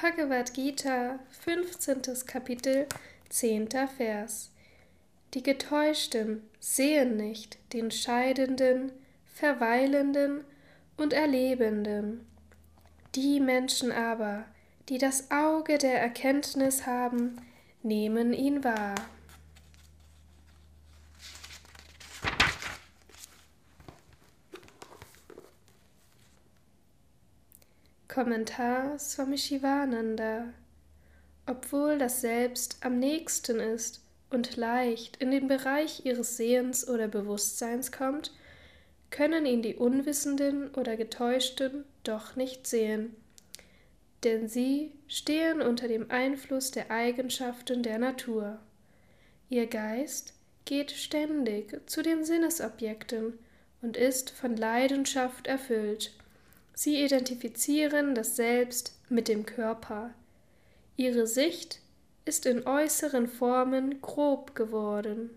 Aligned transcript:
Bhagavad 0.00 0.52
Gita, 0.54 1.20
15. 1.44 2.26
Kapitel, 2.26 2.86
10. 3.28 3.68
Vers. 3.96 4.50
Die 5.34 5.42
Getäuschten 5.42 6.42
sehen 6.58 7.16
nicht 7.16 7.58
den 7.72 7.92
Scheidenden, 7.92 8.90
Verweilenden 9.34 10.42
und 10.96 11.12
Erlebenden. 11.12 12.26
Die 13.14 13.38
Menschen 13.38 13.92
aber, 13.92 14.44
die 14.88 14.98
das 14.98 15.30
Auge 15.30 15.78
der 15.78 16.00
Erkenntnis 16.00 16.86
haben, 16.86 17.40
nehmen 17.82 18.32
ihn 18.32 18.64
wahr. 18.64 18.96
Kommentar 28.14 28.96
Swami 29.00 29.36
Shivananda 29.36 30.52
Obwohl 31.46 31.98
das 31.98 32.20
Selbst 32.20 32.76
am 32.82 33.00
nächsten 33.00 33.58
ist 33.58 34.04
und 34.30 34.54
leicht 34.54 35.16
in 35.16 35.32
den 35.32 35.48
Bereich 35.48 36.06
ihres 36.06 36.36
Sehens 36.36 36.88
oder 36.88 37.08
Bewusstseins 37.08 37.90
kommt, 37.90 38.30
können 39.10 39.46
ihn 39.46 39.62
die 39.62 39.74
Unwissenden 39.74 40.72
oder 40.74 40.96
Getäuschten 40.96 41.84
doch 42.04 42.36
nicht 42.36 42.68
sehen, 42.68 43.16
denn 44.22 44.46
sie 44.46 44.92
stehen 45.08 45.60
unter 45.60 45.88
dem 45.88 46.08
Einfluss 46.08 46.70
der 46.70 46.92
Eigenschaften 46.92 47.82
der 47.82 47.98
Natur. 47.98 48.60
Ihr 49.50 49.66
Geist 49.66 50.34
geht 50.66 50.92
ständig 50.92 51.80
zu 51.90 52.00
den 52.00 52.24
Sinnesobjekten 52.24 53.40
und 53.82 53.96
ist 53.96 54.30
von 54.30 54.56
Leidenschaft 54.56 55.48
erfüllt. 55.48 56.12
Sie 56.74 57.02
identifizieren 57.02 58.14
das 58.14 58.36
Selbst 58.36 58.98
mit 59.08 59.28
dem 59.28 59.46
Körper. 59.46 60.12
Ihre 60.96 61.26
Sicht 61.26 61.80
ist 62.24 62.46
in 62.46 62.66
äußeren 62.66 63.28
Formen 63.28 64.00
grob 64.00 64.54
geworden. 64.54 65.30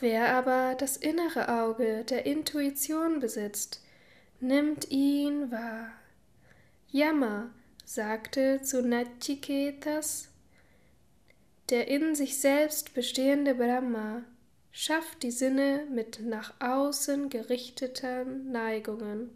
Wer 0.00 0.34
aber 0.34 0.74
das 0.74 0.96
innere 0.96 1.48
Auge 1.48 2.04
der 2.04 2.26
Intuition 2.26 3.20
besitzt, 3.20 3.82
nimmt 4.40 4.90
ihn 4.90 5.50
wahr. 5.50 5.92
Yama 6.90 7.50
sagte 7.84 8.60
zu 8.62 8.82
Nachiketas, 8.82 10.28
der 11.70 11.88
in 11.88 12.14
sich 12.14 12.38
selbst 12.38 12.94
bestehende 12.94 13.54
Brahma 13.54 14.22
schafft 14.78 15.22
die 15.22 15.30
Sinne 15.30 15.86
mit 15.90 16.20
nach 16.20 16.52
außen 16.60 17.30
gerichteten 17.30 18.52
Neigungen. 18.52 19.30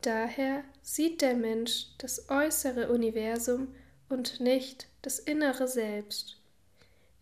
Daher 0.00 0.62
sieht 0.80 1.22
der 1.22 1.34
Mensch 1.34 1.86
das 1.98 2.30
äußere 2.30 2.88
Universum 2.88 3.74
und 4.08 4.38
nicht 4.38 4.86
das 5.02 5.18
innere 5.18 5.66
Selbst. 5.66 6.36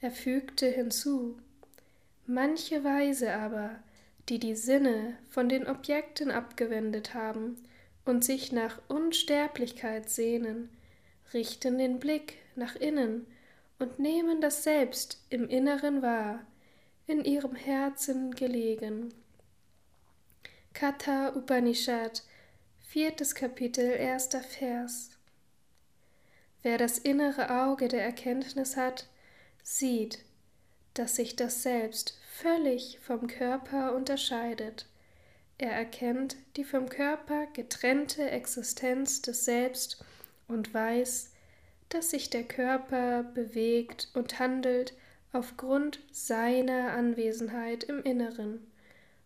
Er 0.02 0.10
fügte 0.10 0.66
hinzu, 0.66 1.38
Manche 2.26 2.84
Weise 2.84 3.32
aber, 3.32 3.76
die 4.28 4.38
die 4.38 4.54
Sinne 4.54 5.16
von 5.30 5.48
den 5.48 5.66
Objekten 5.66 6.30
abgewendet 6.30 7.14
haben 7.14 7.56
und 8.04 8.26
sich 8.26 8.52
nach 8.52 8.78
Unsterblichkeit 8.88 10.10
sehnen, 10.10 10.68
richten 11.32 11.78
den 11.78 11.98
Blick 11.98 12.34
nach 12.56 12.76
innen 12.76 13.26
und 13.78 13.98
nehmen 13.98 14.42
das 14.42 14.64
Selbst 14.64 15.24
im 15.30 15.48
Inneren 15.48 16.02
wahr, 16.02 16.44
in 17.06 17.24
ihrem 17.24 17.54
Herzen 17.54 18.34
gelegen. 18.34 19.14
Katha 20.72 21.28
Upanishad, 21.34 22.22
viertes 22.88 23.34
Kapitel, 23.34 23.90
erster 23.90 24.40
Vers. 24.40 25.10
Wer 26.62 26.78
das 26.78 26.98
innere 26.98 27.62
Auge 27.62 27.88
der 27.88 28.02
Erkenntnis 28.02 28.76
hat, 28.76 29.08
sieht, 29.62 30.24
dass 30.94 31.16
sich 31.16 31.36
das 31.36 31.62
Selbst 31.62 32.18
völlig 32.32 32.98
vom 33.00 33.26
Körper 33.26 33.94
unterscheidet. 33.94 34.86
Er 35.58 35.72
erkennt 35.72 36.36
die 36.56 36.64
vom 36.64 36.88
Körper 36.88 37.46
getrennte 37.52 38.30
Existenz 38.30 39.22
des 39.22 39.44
Selbst 39.44 40.04
und 40.48 40.74
weiß, 40.74 41.32
dass 41.88 42.10
sich 42.10 42.30
der 42.30 42.44
Körper 42.44 43.22
bewegt 43.22 44.10
und 44.14 44.38
handelt 44.38 44.92
aufgrund 45.32 46.00
seiner 46.12 46.92
Anwesenheit 46.92 47.84
im 47.84 48.02
Inneren, 48.02 48.66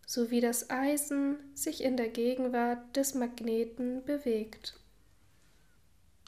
so 0.05 0.31
wie 0.31 0.41
das 0.41 0.69
Eisen 0.69 1.37
sich 1.53 1.83
in 1.83 1.97
der 1.97 2.09
Gegenwart 2.09 2.95
des 2.95 3.15
Magneten 3.15 4.03
bewegt. 4.03 4.80